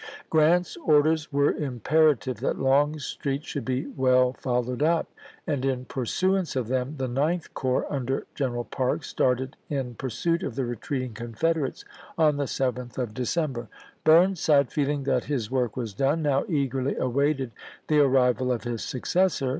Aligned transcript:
Grant's 0.31 0.77
orders 0.77 1.31
were 1.31 1.51
imperative 1.51 2.37
that 2.39 2.57
Longstreet 2.57 3.45
should 3.45 3.63
be 3.65 3.85
well 3.85 4.33
fol 4.33 4.63
lowed 4.63 4.81
up; 4.81 5.13
and 5.45 5.63
in 5.63 5.85
pursuance 5.85 6.55
of 6.55 6.69
them 6.69 6.95
the 6.97 7.07
Ninth 7.07 7.53
Corps, 7.53 7.85
under 7.87 8.25
General 8.33 8.63
Parke, 8.63 9.03
started 9.03 9.57
in 9.69 9.93
pursuit 9.93 10.41
of 10.41 10.55
the 10.55 10.65
retreating 10.65 11.13
Confederates 11.13 11.85
on 12.17 12.37
the 12.37 12.45
7th 12.45 12.97
of 12.97 13.13
Decem 13.13 13.51
ises. 13.51 13.53
ber. 13.53 13.67
Bm'uside, 14.27 14.71
feeling 14.71 15.03
that 15.03 15.25
his 15.25 15.51
work 15.51 15.77
was 15.77 15.93
done, 15.93 16.23
now 16.23 16.45
eagerly 16.47 16.95
awaited 16.95 17.51
the 17.87 17.99
arrival 17.99 18.51
of 18.51 18.63
his 18.63 18.83
successor. 18.83 19.49